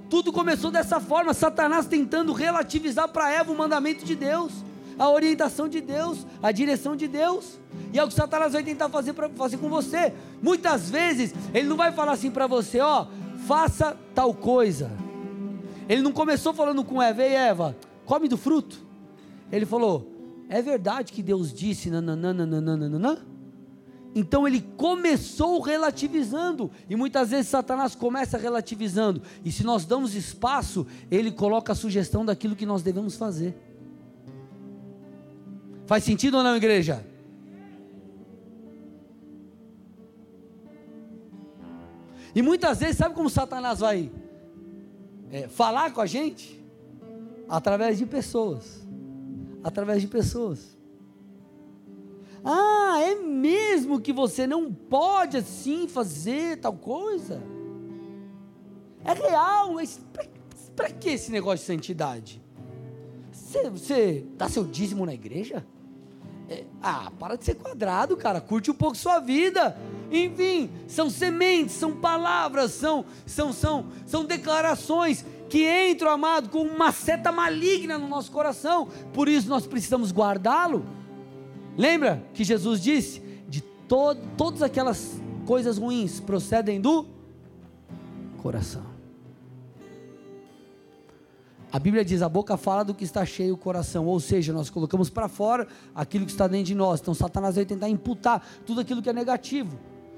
[0.09, 4.51] Tudo começou dessa forma, Satanás tentando relativizar para Eva o mandamento de Deus,
[4.97, 7.59] a orientação de Deus, a direção de Deus.
[7.93, 10.11] E é o que Satanás vai tentar fazer, pra, fazer com você.
[10.41, 13.05] Muitas vezes, ele não vai falar assim para você, ó,
[13.45, 14.91] faça tal coisa.
[15.87, 18.81] Ele não começou falando com Eva, ei Eva, come do fruto.
[19.51, 20.12] Ele falou,
[20.53, 22.45] é verdade que Deus disse, nananana,
[24.13, 30.85] então ele começou relativizando, e muitas vezes Satanás começa relativizando, e se nós damos espaço,
[31.09, 33.57] ele coloca a sugestão daquilo que nós devemos fazer.
[35.87, 37.03] Faz sentido ou não, igreja?
[42.35, 44.11] E muitas vezes, sabe como Satanás vai
[45.31, 46.63] é, falar com a gente?
[47.49, 48.82] Através de pessoas.
[49.63, 50.77] Através de pessoas.
[52.43, 57.41] Ah, é mesmo que você não pode assim fazer tal coisa?
[59.05, 59.75] É real,
[60.75, 62.41] para que esse negócio de santidade?
[63.31, 65.65] Você, você dá seu dízimo na igreja?
[66.49, 68.41] É, ah, para de ser quadrado, cara.
[68.41, 69.77] Curte um pouco sua vida.
[70.11, 76.91] Enfim, são sementes, são palavras, são, são, são, são declarações que entram, amado, com uma
[76.91, 78.87] seta maligna no nosso coração.
[79.13, 80.83] Por isso nós precisamos guardá-lo.
[81.77, 87.05] Lembra que Jesus disse: de to todas aquelas coisas ruins procedem do
[88.41, 88.83] coração.
[91.71, 94.71] A Bíblia diz: a boca fala do que está cheio o coração, ou seja, nós
[94.71, 96.99] colocamos para fora aquilo que está dentro de nós.
[96.99, 99.77] Então, Satanás vai tentar imputar tudo aquilo que é negativo.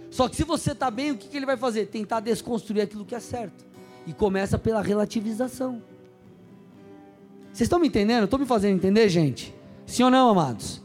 [0.09, 1.87] Só que se você está bem, o que, que ele vai fazer?
[1.87, 3.74] Tentar desconstruir aquilo que é certo.
[4.05, 5.81] E começa pela relativização.
[7.47, 8.25] Vocês estão me entendendo?
[8.25, 9.53] Estou me fazendo entender, gente?
[9.85, 10.81] Sim ou não, amados?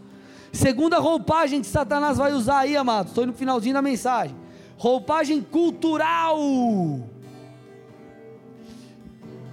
[0.53, 3.13] Segunda roupagem que Satanás vai usar aí, amados.
[3.13, 4.37] Estou no finalzinho da mensagem.
[4.77, 6.39] Roupagem cultural.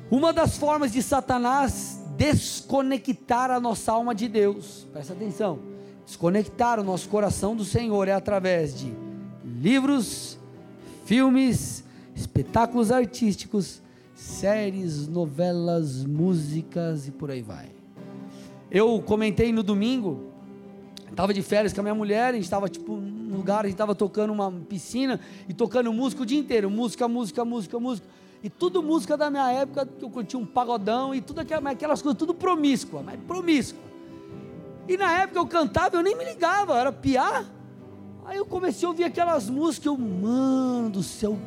[0.10, 5.60] Uma das formas de Satanás desconectar a nossa alma de Deus, presta atenção,
[6.06, 8.92] desconectar o nosso coração do Senhor é através de
[9.46, 10.38] livros,
[11.06, 11.84] filmes,
[12.18, 13.82] espetáculos artísticos,
[14.14, 17.70] séries, novelas, músicas e por aí vai.
[18.70, 20.28] Eu comentei no domingo
[21.10, 23.74] Estava de férias com a minha mulher, a gente estava tipo num lugar, a gente
[23.74, 28.08] estava tocando uma piscina e tocando música o dia inteiro, música, música, música, música.
[28.44, 32.02] E tudo música da minha época, que eu curtia um pagodão e tudo aquelas, aquelas
[32.02, 33.82] coisas, tudo promíscua, mas promíscua.
[34.88, 37.46] E na época eu cantava, eu nem me ligava, era piar.
[38.28, 41.40] Aí eu comecei a ouvir aquelas músicas, eu, mano do céu,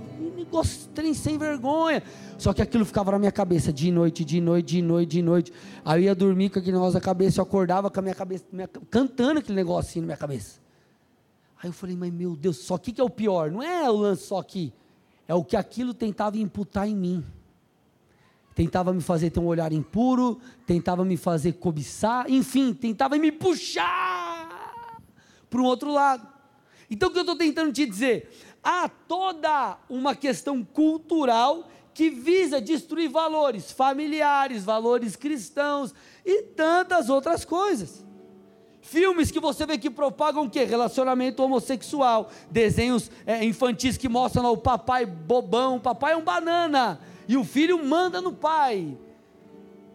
[0.94, 2.02] trem sem vergonha.
[2.38, 5.52] Só que aquilo ficava na minha cabeça, de noite, de noite, de noite, de noite.
[5.84, 8.46] Aí eu ia dormir com aquele negócio na cabeça, eu acordava com a minha cabeça,
[8.50, 10.58] minha, cantando aquele negócio assim na minha cabeça.
[11.62, 13.50] Aí eu falei, mas meu Deus, só que que é o pior?
[13.50, 14.72] Não é o lance só aqui,
[15.28, 17.22] é o que aquilo tentava imputar em mim.
[18.54, 24.98] Tentava me fazer ter um olhar impuro, tentava me fazer cobiçar, enfim, tentava me puxar
[25.50, 26.39] para um outro lado.
[26.90, 28.30] Então o que eu estou tentando te dizer?
[28.62, 37.44] Há toda uma questão cultural que visa destruir valores familiares, valores cristãos e tantas outras
[37.44, 38.04] coisas.
[38.80, 40.64] Filmes que você vê que propagam o que?
[40.64, 47.00] Relacionamento homossexual, desenhos é, infantis que mostram o papai bobão, o papai é um banana,
[47.28, 48.96] e o filho manda no pai.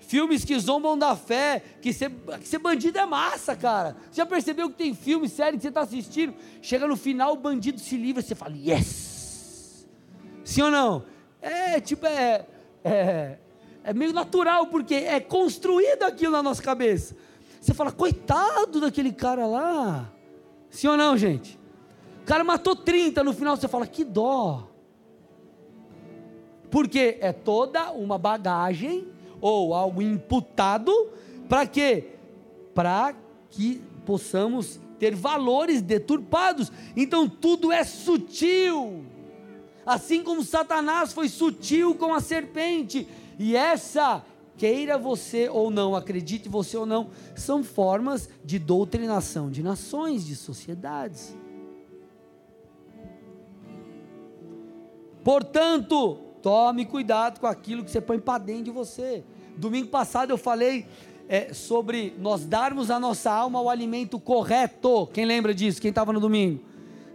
[0.07, 3.95] Filmes que zombam da fé, que ser, que ser bandido é massa, cara.
[4.11, 7.37] Você já percebeu que tem filme, série que você está assistindo, chega no final, o
[7.37, 9.87] bandido se livra, você fala, yes!
[10.43, 11.03] Sim ou não?
[11.41, 12.45] É, tipo, é,
[12.83, 13.37] é,
[13.83, 17.15] é meio natural, porque é construído aquilo na nossa cabeça.
[17.59, 20.13] Você fala, coitado daquele cara lá.
[20.69, 21.59] Sim ou não, gente?
[22.21, 24.69] O cara matou 30, no final você fala, que dó.
[26.69, 29.14] Porque é toda uma bagagem
[29.47, 30.91] ou algo imputado,
[31.47, 32.15] para quê?
[32.73, 33.13] Para
[33.51, 36.71] que possamos ter valores deturpados.
[36.97, 39.05] Então tudo é sutil.
[39.85, 44.25] Assim como Satanás foi sutil com a serpente, e essa
[44.57, 50.35] queira você ou não, acredite você ou não, são formas de doutrinação de nações, de
[50.35, 51.37] sociedades.
[55.23, 59.23] Portanto, tome cuidado com aquilo que você põe para dentro de você.
[59.57, 60.85] Domingo passado eu falei
[61.29, 65.07] é, sobre nós darmos a nossa alma o alimento correto.
[65.07, 65.81] Quem lembra disso?
[65.81, 66.63] Quem estava no domingo?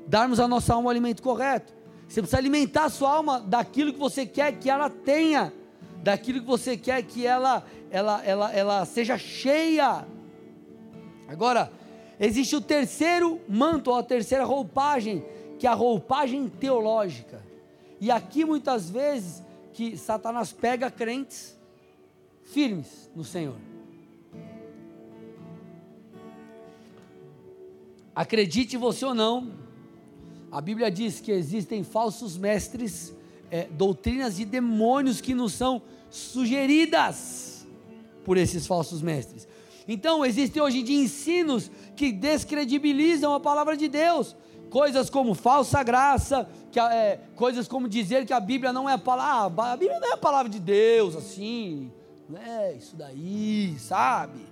[0.06, 1.72] Darmos a nossa alma o alimento correto.
[2.08, 5.52] Você precisa alimentar a sua alma daquilo que você quer que ela tenha,
[6.02, 10.06] daquilo que você quer que ela, ela, ela, ela seja cheia.
[11.28, 11.70] Agora,
[12.18, 15.24] existe o terceiro manto, a terceira roupagem,
[15.58, 17.44] que é a roupagem teológica.
[18.00, 21.59] E aqui muitas vezes que Satanás pega crentes
[22.52, 23.56] firmes no Senhor.
[28.14, 29.52] Acredite você ou não,
[30.50, 33.14] a Bíblia diz que existem falsos mestres,
[33.50, 37.66] é, doutrinas e demônios que nos são sugeridas
[38.24, 39.46] por esses falsos mestres.
[39.86, 44.36] Então, existem hoje dia ensinos que descredibilizam a palavra de Deus,
[44.68, 48.98] coisas como falsa graça, que, é, coisas como dizer que a Bíblia não é a
[48.98, 51.90] palavra, ah, a Bíblia não é a palavra de Deus, assim,
[52.30, 54.46] não é isso daí, sabe?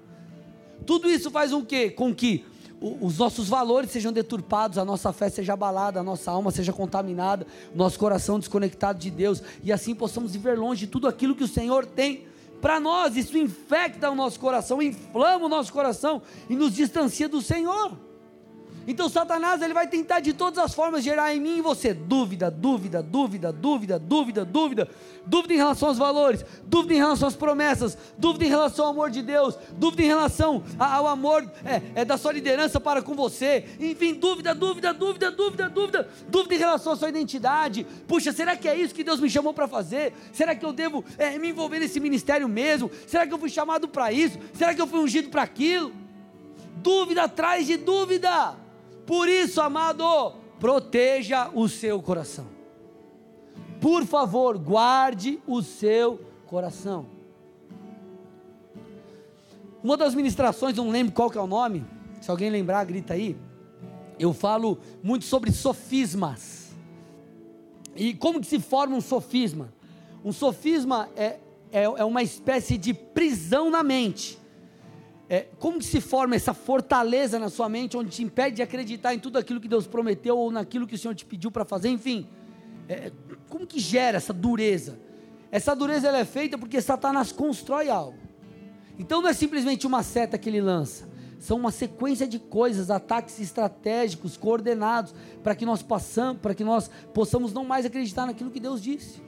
[0.85, 1.91] Tudo isso faz um quê?
[1.91, 2.45] Com que
[2.81, 7.47] os nossos valores sejam deturpados, a nossa fé seja abalada, a nossa alma seja contaminada,
[7.75, 11.49] nosso coração desconectado de Deus, e assim possamos viver longe de tudo aquilo que o
[11.49, 12.27] Senhor tem
[12.61, 13.17] para nós.
[13.17, 17.93] Isso infecta o nosso coração, inflama o nosso coração e nos distancia do Senhor.
[18.89, 22.51] Então Satanás ele vai tentar de todas as formas gerar em mim e você dúvida,
[22.51, 24.89] dúvida, dúvida, dúvida, dúvida, dúvida,
[25.27, 29.11] dúvida em relação aos valores, dúvida em relação às promessas, dúvida em relação ao amor
[29.11, 33.67] de Deus, dúvida em relação ao amor é, é, da sua liderança para com você,
[33.79, 37.87] enfim, dúvida, dúvida, dúvida, dúvida, dúvida, dúvida em relação à sua identidade.
[38.07, 40.15] Puxa, será que é isso que Deus me chamou para fazer?
[40.33, 42.91] Será que eu devo é, me envolver nesse ministério mesmo?
[43.07, 44.39] Será que eu fui chamado para isso?
[44.55, 45.93] Será que eu fui ungido para aquilo?
[46.77, 48.67] Dúvida atrás de dúvida.
[49.09, 52.47] Por isso, amado, proteja o seu coração.
[53.81, 57.07] Por favor, guarde o seu coração.
[59.83, 61.87] Uma das ministrações, não lembro qual que é o nome,
[62.21, 63.35] se alguém lembrar, grita aí.
[64.19, 66.77] Eu falo muito sobre sofismas.
[67.97, 69.73] E como que se forma um sofisma?
[70.23, 71.39] Um sofisma é,
[71.73, 74.38] é, é uma espécie de prisão na mente
[75.29, 79.15] é, como que se forma essa fortaleza na sua mente, onde te impede de acreditar
[79.15, 81.91] em tudo aquilo que Deus prometeu ou naquilo que o Senhor te pediu para fazer,
[81.91, 82.27] enfim.
[82.89, 83.13] É,
[83.49, 84.99] como que gera essa dureza?
[85.51, 88.19] Essa dureza ela é feita porque Satanás constrói algo.
[88.99, 93.39] Então não é simplesmente uma seta que ele lança, são uma sequência de coisas, ataques
[93.39, 98.59] estratégicos, coordenados, para que nós passamos, para que nós possamos não mais acreditar naquilo que
[98.59, 99.23] Deus disse.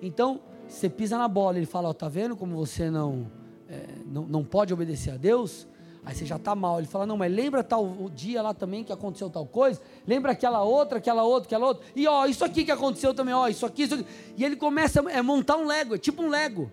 [0.00, 3.39] Então, você pisa na bola, ele fala, ó, tá vendo como você não
[3.70, 5.66] é, não, não pode obedecer a Deus,
[6.04, 6.78] aí você já está mal.
[6.78, 9.80] Ele fala, não, mas lembra tal dia lá também que aconteceu tal coisa?
[10.06, 11.86] Lembra aquela outra, aquela outra, aquela outra?
[11.94, 14.06] E ó, isso aqui que aconteceu também, ó, isso aqui, isso aqui.
[14.36, 16.70] E ele começa a é, montar um Lego, é tipo um Lego.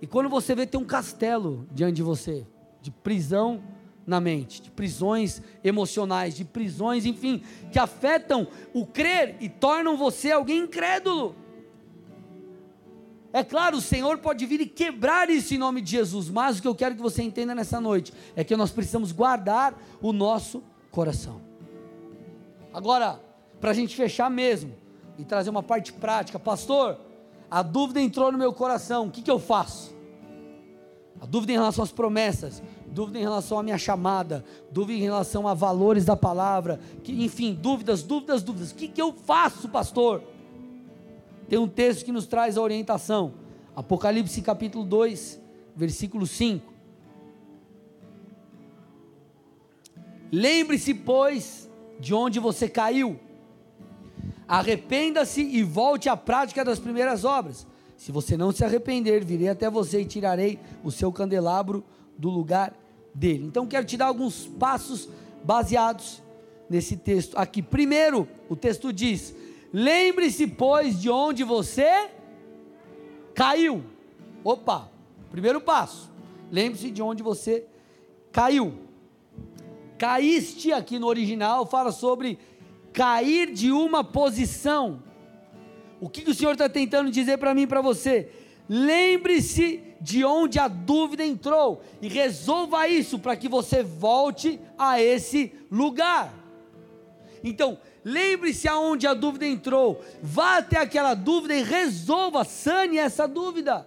[0.00, 2.46] E quando você vê, tem um castelo diante de você,
[2.80, 3.62] de prisão
[4.06, 10.32] na mente, de prisões emocionais, de prisões, enfim, que afetam o crer e tornam você
[10.32, 11.36] alguém incrédulo.
[13.32, 16.62] É claro, o Senhor pode vir e quebrar isso em nome de Jesus, mas o
[16.62, 20.62] que eu quero que você entenda nessa noite é que nós precisamos guardar o nosso
[20.90, 21.40] coração.
[22.74, 23.20] Agora,
[23.58, 24.74] para a gente fechar mesmo
[25.18, 26.98] e trazer uma parte prática, pastor,
[27.50, 29.94] a dúvida entrou no meu coração, o que, que eu faço?
[31.20, 35.46] A dúvida em relação às promessas, dúvida em relação à minha chamada, dúvida em relação
[35.48, 38.72] a valores da palavra, que, enfim, dúvidas, dúvidas, dúvidas.
[38.72, 40.22] O que, que eu faço, pastor?
[41.52, 43.34] Tem um texto que nos traz a orientação.
[43.76, 45.38] Apocalipse capítulo 2,
[45.76, 46.72] versículo 5.
[50.32, 53.20] Lembre-se, pois, de onde você caiu.
[54.48, 57.66] Arrependa-se e volte à prática das primeiras obras.
[57.98, 61.84] Se você não se arrepender, virei até você e tirarei o seu candelabro
[62.16, 62.74] do lugar
[63.14, 63.44] dele.
[63.44, 65.06] Então quero te dar alguns passos
[65.44, 66.22] baseados
[66.70, 67.60] nesse texto aqui.
[67.60, 69.34] Primeiro, o texto diz:
[69.72, 72.10] Lembre-se, pois, de onde você
[73.34, 73.82] caiu.
[74.44, 74.90] Opa,
[75.30, 76.10] primeiro passo.
[76.50, 77.64] Lembre-se de onde você
[78.30, 78.74] caiu.
[79.96, 82.38] Caíste aqui no original fala sobre
[82.92, 85.02] cair de uma posição.
[86.00, 88.30] O que, que o Senhor está tentando dizer para mim e para você?
[88.68, 95.52] Lembre-se de onde a dúvida entrou e resolva isso para que você volte a esse
[95.70, 96.41] lugar.
[97.42, 100.02] Então, Lembre-se aonde a dúvida entrou.
[100.20, 103.86] Vá até aquela dúvida e resolva, sane essa dúvida.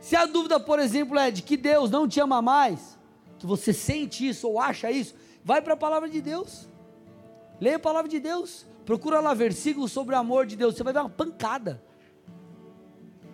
[0.00, 2.98] Se a dúvida, por exemplo, é de que Deus não te ama mais,
[3.38, 5.14] que você sente isso ou acha isso,
[5.44, 6.68] vai para a palavra de Deus.
[7.60, 8.66] Leia a palavra de Deus.
[8.84, 10.74] Procura lá versículos sobre o amor de Deus.
[10.74, 11.80] Você vai ver uma pancada.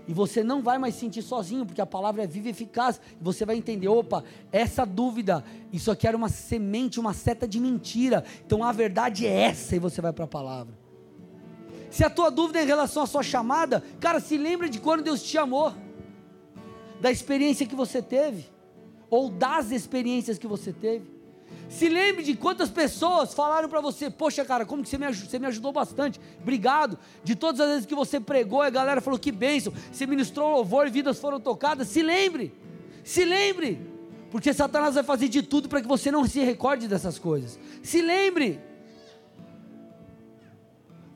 [0.09, 3.01] E você não vai mais sentir sozinho, porque a palavra é viva e eficaz.
[3.21, 7.59] E você vai entender: opa, essa dúvida, isso aqui era uma semente, uma seta de
[7.59, 8.25] mentira.
[8.45, 10.79] Então a verdade é essa, e você vai para a palavra.
[11.91, 15.03] Se a tua dúvida é em relação à sua chamada, cara, se lembra de quando
[15.03, 15.73] Deus te chamou,
[17.01, 18.47] da experiência que você teve,
[19.09, 21.16] ou das experiências que você teve.
[21.69, 25.31] Se lembre de quantas pessoas falaram para você: Poxa, cara, como que você me, ajudou,
[25.31, 26.99] você me ajudou bastante, obrigado.
[27.25, 30.87] De todas as vezes que você pregou, a galera falou: Que bênção, você ministrou louvor
[30.87, 31.89] e vidas foram tocadas.
[31.89, 32.55] Se lembre,
[33.03, 33.81] se lembre,
[34.31, 37.59] porque Satanás vai fazer de tudo para que você não se recorde dessas coisas.
[37.83, 38.61] Se lembre.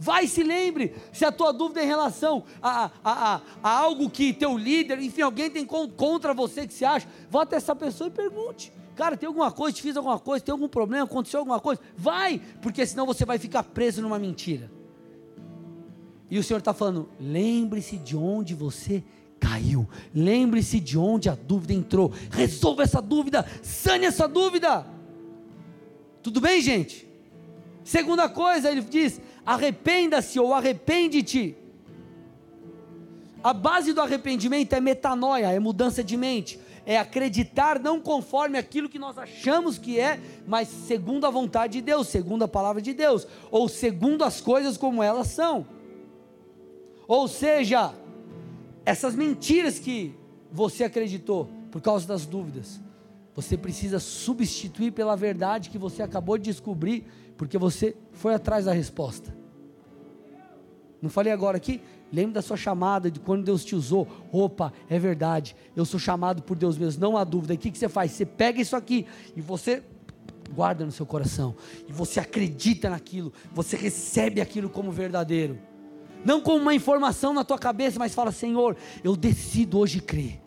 [0.02, 4.08] Vai se lembre, se a tua dúvida é em relação a, a, a, a algo
[4.08, 8.08] que teu líder, enfim, alguém tem contra você que se acha, vá até essa pessoa
[8.08, 8.72] e pergunte.
[9.00, 11.80] Cara, tem alguma coisa, te fiz alguma coisa, tem algum problema, aconteceu alguma coisa?
[11.96, 14.70] Vai, porque senão você vai ficar preso numa mentira.
[16.30, 19.02] E o Senhor está falando: lembre-se de onde você
[19.40, 24.86] caiu, lembre-se de onde a dúvida entrou, resolva essa dúvida, sane essa dúvida.
[26.22, 27.08] Tudo bem, gente?
[27.82, 31.56] Segunda coisa, ele diz: arrependa-se ou arrepende-te.
[33.42, 36.60] A base do arrependimento é metanoia, é mudança de mente
[36.90, 41.82] é acreditar não conforme aquilo que nós achamos que é, mas segundo a vontade de
[41.82, 45.64] Deus, segundo a palavra de Deus, ou segundo as coisas como elas são.
[47.06, 47.94] Ou seja,
[48.84, 50.16] essas mentiras que
[50.50, 52.80] você acreditou por causa das dúvidas,
[53.36, 58.72] você precisa substituir pela verdade que você acabou de descobrir, porque você foi atrás da
[58.72, 59.32] resposta.
[61.00, 61.80] Não falei agora aqui?
[62.12, 64.06] Lembre da sua chamada, de quando Deus te usou.
[64.32, 67.54] Opa, é verdade, eu sou chamado por Deus mesmo, não há dúvida.
[67.54, 68.12] E o que, que você faz?
[68.12, 69.06] Você pega isso aqui
[69.36, 69.82] e você
[70.52, 71.54] guarda no seu coração.
[71.88, 75.58] E você acredita naquilo, você recebe aquilo como verdadeiro.
[76.24, 80.40] Não como uma informação na tua cabeça, mas fala: Senhor, eu decido hoje crer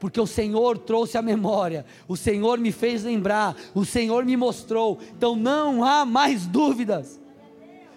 [0.00, 4.98] porque o Senhor trouxe a memória, o Senhor me fez lembrar, o Senhor me mostrou,
[5.14, 7.20] então não há mais dúvidas.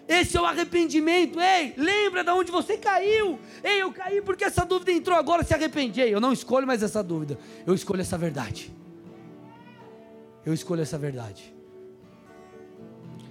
[0.08, 1.39] Esse é o arrependimento.
[1.39, 3.39] Ei, lembra de onde você caiu.
[3.64, 6.01] Ei, eu caí porque essa dúvida entrou agora, se arrependi.
[6.01, 7.38] Eu não escolho mais essa dúvida.
[7.66, 8.74] Eu escolho essa verdade.
[10.45, 11.54] Eu escolho essa verdade.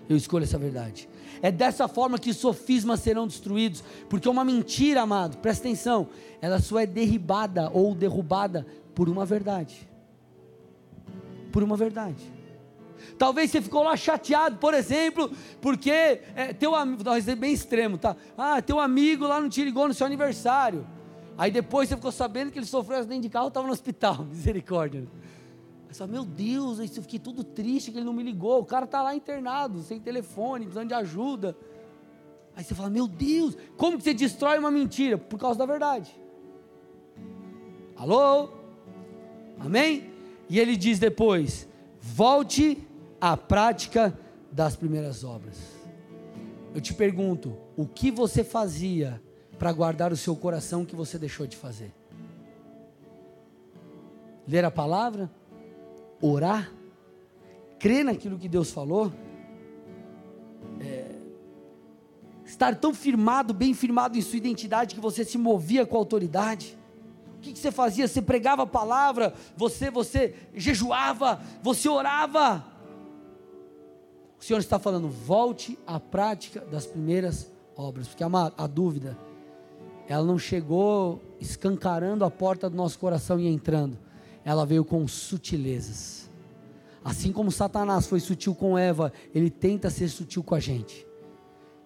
[0.08, 1.08] Eu escolho essa verdade.
[1.42, 6.08] É dessa forma que sofismas serão destruídos, porque uma mentira, amado, presta atenção,
[6.40, 9.88] ela só é derribada ou derrubada por uma verdade.
[11.50, 12.22] Por uma verdade.
[13.18, 15.30] Talvez você ficou lá chateado, por exemplo,
[15.60, 18.16] porque é, teu amigo, um exemplo bem extremo, tá?
[18.36, 20.86] Ah, teu amigo lá não te ligou no seu aniversário.
[21.36, 25.06] Aí depois você ficou sabendo que ele sofreu acidente de carro, estava no hospital, misericórdia.
[25.88, 28.60] Aí você meu Deus, eu fiquei tudo triste que ele não me ligou.
[28.60, 31.56] O cara está lá internado, sem telefone, precisando de ajuda.
[32.54, 35.16] Aí você fala, meu Deus, como que você destrói uma mentira?
[35.16, 36.14] Por causa da verdade.
[37.96, 38.50] Alô?
[39.58, 40.10] Amém?
[40.48, 41.68] E ele diz depois:
[42.00, 42.86] volte
[43.22, 44.18] a prática
[44.50, 45.56] das primeiras obras.
[46.74, 49.22] Eu te pergunto, o que você fazia
[49.56, 51.94] para guardar o seu coração que você deixou de fazer?
[54.44, 55.30] Ler a palavra?
[56.20, 56.72] Orar?
[57.78, 59.12] Crer naquilo que Deus falou?
[60.80, 61.14] É,
[62.44, 66.76] estar tão firmado, bem firmado em sua identidade que você se movia com autoridade?
[67.36, 68.08] O que, que você fazia?
[68.08, 72.71] Você pregava a palavra, você, você jejuava, você orava,
[74.42, 79.16] o Senhor está falando, volte à prática das primeiras obras, porque a, a dúvida,
[80.08, 83.96] ela não chegou escancarando a porta do nosso coração e entrando,
[84.44, 86.28] ela veio com sutilezas.
[87.04, 91.06] Assim como Satanás foi sutil com Eva, ele tenta ser sutil com a gente.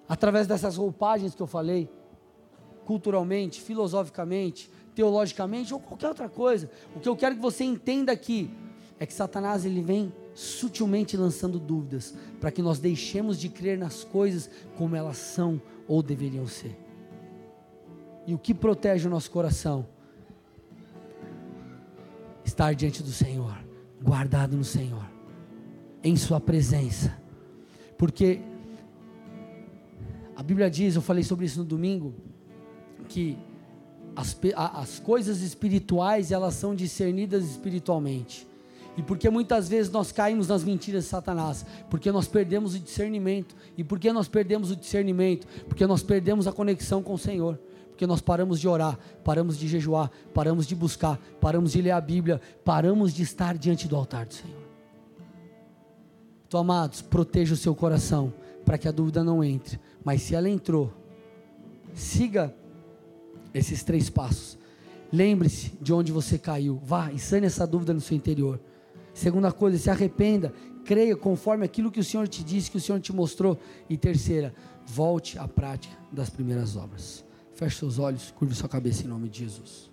[0.08, 1.90] Através dessas roupagens que eu falei,
[2.86, 8.50] culturalmente, filosoficamente, teologicamente ou qualquer outra coisa, o que eu quero que você entenda aqui
[8.98, 14.04] é que Satanás ele vem sutilmente lançando dúvidas, para que nós deixemos de crer nas
[14.04, 16.78] coisas como elas são ou deveriam ser.
[18.26, 19.86] E o que protege o nosso coração?
[22.44, 23.56] Estar diante do Senhor,
[24.02, 25.06] guardado no Senhor,
[26.04, 27.16] em Sua presença,
[27.96, 28.42] porque
[30.36, 32.14] a Bíblia diz, eu falei sobre isso no domingo,
[33.08, 33.38] que
[34.14, 38.46] as, as coisas espirituais elas são discernidas espiritualmente.
[38.96, 43.54] E porque muitas vezes nós caímos nas mentiras de Satanás, porque nós perdemos o discernimento.
[43.76, 45.46] E por que nós perdemos o discernimento?
[45.68, 47.58] Porque nós perdemos a conexão com o Senhor.
[47.96, 52.00] porque nós paramos de orar, paramos de jejuar, paramos de buscar, paramos de ler a
[52.00, 54.60] Bíblia, paramos de estar diante do altar do Senhor.
[56.46, 58.34] Então, amados, proteja o seu coração
[58.66, 60.92] para que a dúvida não entre, mas se ela entrou,
[61.94, 62.54] siga
[63.54, 64.58] esses três passos.
[65.10, 68.60] Lembre-se de onde você caiu, vá e sane essa dúvida no seu interior.
[69.16, 70.52] Segunda coisa, se arrependa,
[70.84, 73.58] creia conforme aquilo que o Senhor te disse, que o Senhor te mostrou.
[73.88, 74.54] E terceira,
[74.84, 77.24] volte à prática das primeiras obras.
[77.54, 79.90] Feche seus olhos, curve sua cabeça em nome de Jesus.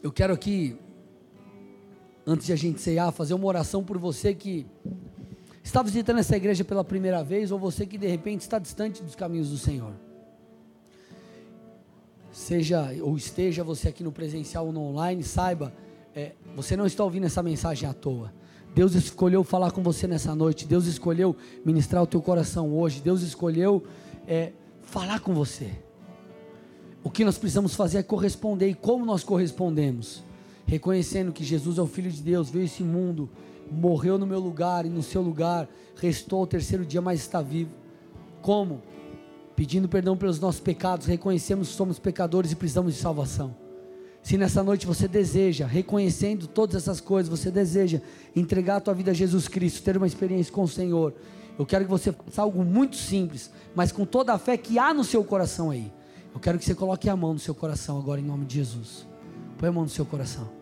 [0.00, 0.78] Eu quero aqui,
[2.24, 4.64] antes de a gente ceiar, fazer uma oração por você que
[5.60, 9.16] está visitando essa igreja pela primeira vez, ou você que de repente está distante dos
[9.16, 10.05] caminhos do Senhor.
[12.36, 15.72] Seja ou esteja você aqui no presencial ou no online, saiba,
[16.14, 18.30] é, você não está ouvindo essa mensagem à toa.
[18.74, 20.66] Deus escolheu falar com você nessa noite.
[20.66, 21.34] Deus escolheu
[21.64, 23.00] ministrar o teu coração hoje.
[23.00, 23.82] Deus escolheu
[24.28, 25.70] é, falar com você.
[27.02, 28.68] O que nós precisamos fazer é corresponder.
[28.68, 30.22] E como nós correspondemos?
[30.66, 33.30] Reconhecendo que Jesus é o Filho de Deus, veio esse mundo,
[33.72, 35.66] morreu no meu lugar e no seu lugar,
[35.96, 37.70] restou ao terceiro dia, mas está vivo.
[38.42, 38.82] Como?
[39.56, 43.56] Pedindo perdão pelos nossos pecados, reconhecemos que somos pecadores e precisamos de salvação.
[44.22, 48.00] Se nessa noite você deseja, reconhecendo todas essas coisas, você deseja
[48.34, 51.14] entregar a tua vida a Jesus Cristo, ter uma experiência com o Senhor,
[51.58, 54.92] eu quero que você faça algo muito simples, mas com toda a fé que há
[54.92, 55.90] no seu coração aí.
[56.34, 59.06] Eu quero que você coloque a mão no seu coração agora em nome de Jesus.
[59.56, 60.55] Põe a mão no seu coração.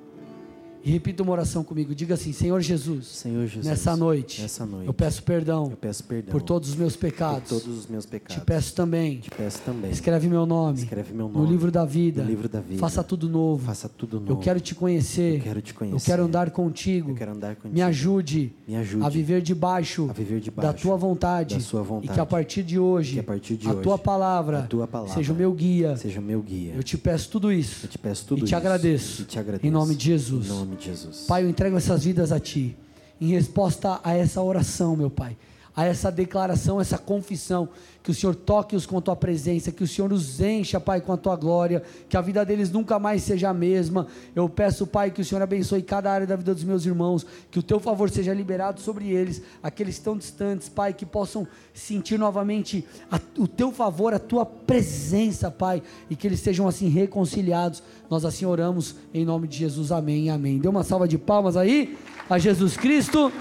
[0.84, 1.94] E repita uma oração comigo.
[1.94, 3.06] Diga assim: Senhor Jesus.
[3.06, 3.64] Senhor Jesus.
[3.66, 4.42] Nessa noite.
[4.42, 4.86] Nessa noite.
[4.86, 5.70] Eu peço perdão.
[5.70, 6.30] Eu peço perdão.
[6.30, 7.48] Por todos os meus pecados.
[7.48, 8.36] Por todos os meus pecados.
[8.36, 9.18] Te peço também.
[9.20, 9.90] Te peço também.
[9.90, 10.80] Escreve meu nome.
[10.80, 11.46] Escreve meu nome.
[11.46, 12.22] No livro da vida.
[12.22, 12.78] No livro da vida.
[12.78, 13.64] Faça tudo novo.
[13.64, 14.32] Faça tudo novo.
[14.32, 15.36] Eu quero te conhecer.
[15.36, 15.96] Eu quero te conhecer.
[15.96, 17.12] Eu quero andar contigo.
[17.12, 17.74] Eu quero andar contigo.
[17.74, 18.52] Me ajude.
[18.68, 19.06] Me ajude.
[19.06, 20.08] A viver debaixo.
[20.10, 20.70] A viver debaixo.
[20.70, 21.54] Da tua vontade.
[21.54, 22.12] Da sua vontade.
[22.12, 23.14] E que a partir de hoje.
[23.14, 23.82] Que a partir de a hoje.
[23.82, 24.58] tua palavra.
[24.60, 25.14] A tua palavra.
[25.14, 25.96] Seja o meu guia.
[25.96, 26.74] Seja o meu guia.
[26.74, 27.86] Eu te peço tudo isso.
[27.86, 28.56] Eu te peço tudo e te isso.
[28.56, 29.22] agradeço.
[29.22, 29.66] E te agradeço.
[29.66, 30.46] Em nome de Jesus.
[30.46, 31.24] Em nome de Jesus.
[31.26, 32.76] Pai, eu entrego essas vidas a Ti,
[33.20, 35.36] em resposta a essa oração, meu Pai,
[35.76, 37.68] a essa declaração, essa confissão,
[38.02, 41.12] que o Senhor toque-os com a Tua presença, que o Senhor os encha, Pai, com
[41.12, 44.06] a Tua glória, que a vida deles nunca mais seja a mesma.
[44.36, 47.58] Eu peço, Pai, que o Senhor abençoe cada área da vida dos meus irmãos, que
[47.58, 52.18] o Teu favor seja liberado sobre eles, aqueles que estão distantes, Pai, que possam sentir
[52.18, 57.82] novamente a, o Teu favor, a Tua presença, Pai, e que eles sejam assim reconciliados.
[58.08, 60.58] Nós assim oramos em nome de Jesus, amém, amém.
[60.58, 61.96] Dê uma salva de palmas aí
[62.28, 63.32] a Jesus Cristo,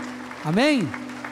[0.44, 0.88] amém.